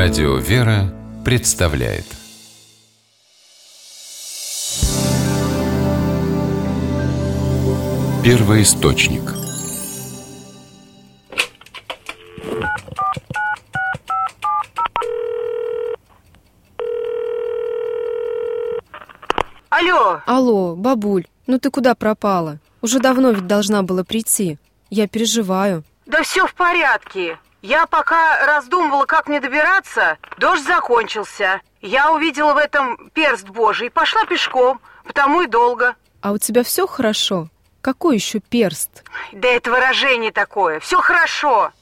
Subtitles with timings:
[0.00, 2.04] Радио «Вера» представляет
[8.22, 9.22] Первый источник
[19.68, 22.60] Алло, Алло, бабуль, ну ты куда пропала?
[22.82, 24.58] Уже давно ведь должна была прийти.
[24.90, 25.82] Я переживаю.
[26.06, 27.36] да все в порядке.
[27.62, 31.60] Я пока раздумывала, как мне добираться, дождь закончился.
[31.80, 35.96] Я увидела в этом перст Божий и пошла пешком, потому и долго.
[36.20, 37.48] А у тебя все хорошо?
[37.80, 39.04] Какой еще перст?
[39.32, 40.78] Да это выражение такое.
[40.80, 41.72] Все хорошо.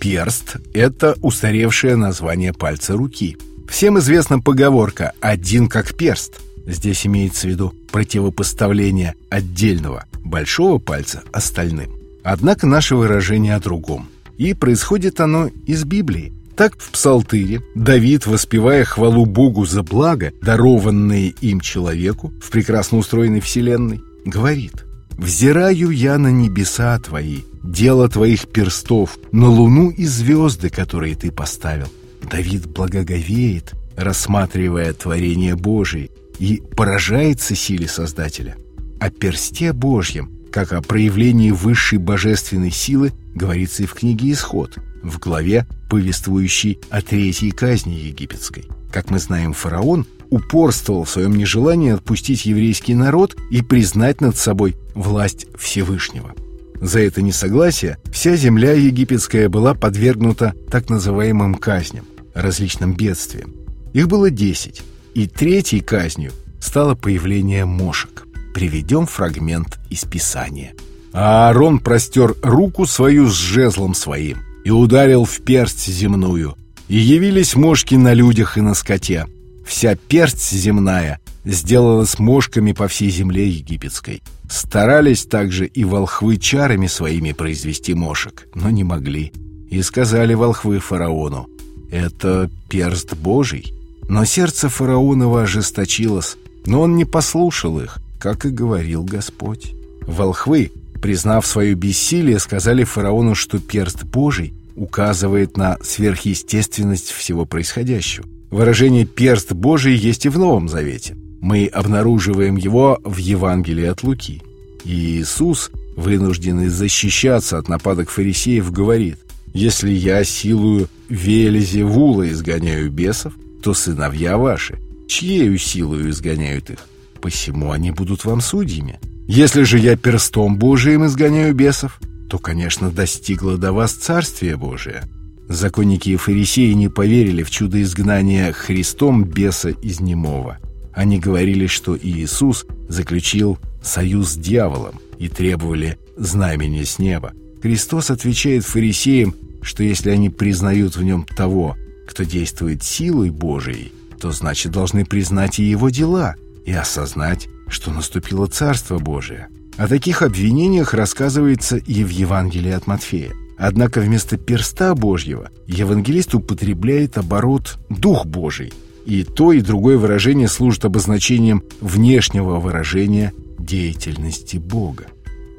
[0.00, 3.36] Перст– это устаревшее название пальца руки.
[3.68, 6.34] Всем известна поговорка «один как перст».
[6.66, 11.95] Здесь имеется в виду противопоставление отдельного большого пальца остальным.
[12.28, 14.08] Однако наше выражение о другом.
[14.36, 16.32] И происходит оно из Библии.
[16.56, 23.38] Так в Псалтыре Давид, воспевая хвалу Богу за благо, дарованное им человеку в прекрасно устроенной
[23.38, 31.14] вселенной, говорит «Взираю я на небеса твои, дело твоих перстов, на луну и звезды, которые
[31.14, 31.86] ты поставил».
[32.28, 38.56] Давид благоговеет, рассматривая творение Божие, и поражается силе Создателя.
[38.98, 45.18] О персте Божьем, как о проявлении высшей божественной силы, говорится и в книге «Исход», в
[45.18, 48.64] главе, повествующей о третьей казни египетской.
[48.90, 54.76] Как мы знаем, фараон упорствовал в своем нежелании отпустить еврейский народ и признать над собой
[54.94, 56.34] власть Всевышнего.
[56.80, 63.52] За это несогласие вся земля египетская была подвергнута так называемым казням, различным бедствиям.
[63.92, 64.80] Их было десять,
[65.12, 68.25] и третьей казнью стало появление мошек.
[68.56, 70.72] Приведем фрагмент из Писания.
[71.12, 76.56] А Аарон простер руку свою с жезлом своим и ударил в персть земную.
[76.88, 79.26] И явились мошки на людях и на скоте.
[79.66, 84.22] Вся персть земная сделалась мошками по всей земле египетской.
[84.48, 89.34] Старались также и волхвы чарами своими произвести мошек, но не могли.
[89.68, 91.46] И сказали волхвы фараону,
[91.90, 93.74] «Это перст Божий».
[94.08, 99.72] Но сердце фараонова ожесточилось, но он не послушал их, как и говорил Господь.
[100.02, 108.26] Волхвы, признав свое бессилие, сказали фараону, что перст Божий указывает на сверхъестественность всего происходящего.
[108.50, 111.16] Выражение «перст Божий» есть и в Новом Завете.
[111.40, 114.42] Мы обнаруживаем его в Евангелии от Луки.
[114.84, 119.18] И Иисус, вынужденный защищаться от нападок фарисеев, говорит
[119.52, 124.78] «Если я силою Велезевула изгоняю бесов, то сыновья ваши,
[125.08, 126.78] чьею силою изгоняют их,
[127.26, 129.00] посему они будут вам судьями.
[129.26, 131.98] Если же я перстом Божиим изгоняю бесов,
[132.30, 135.02] то, конечно, достигло до вас Царствие Божие».
[135.48, 140.58] Законники и фарисеи не поверили в чудо изгнания Христом беса из немого.
[140.94, 147.32] Они говорили, что Иисус заключил союз с дьяволом и требовали знамения с неба.
[147.60, 151.76] Христос отвечает фарисеям, что если они признают в нем того,
[152.06, 156.36] кто действует силой Божией, то значит должны признать и его дела
[156.66, 159.48] и осознать, что наступило Царство Божие.
[159.78, 163.32] О таких обвинениях рассказывается и в Евангелии от Матфея.
[163.58, 168.72] Однако вместо перста Божьего евангелист употребляет оборот «Дух Божий»,
[169.06, 175.06] и то, и другое выражение служит обозначением внешнего выражения деятельности Бога.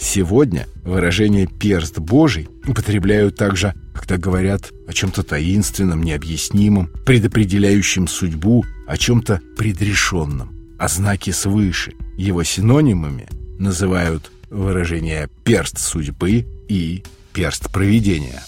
[0.00, 8.96] Сегодня выражение «перст Божий» употребляют также, когда говорят о чем-то таинственном, необъяснимом, предопределяющем судьбу, о
[8.96, 11.94] чем-то предрешенном, о знаке свыше.
[12.18, 13.26] Его синонимами
[13.58, 17.02] называют выражение «перст судьбы» и
[17.32, 18.42] «перст провидения».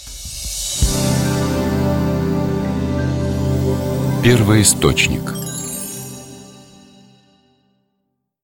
[4.23, 5.36] Первый источник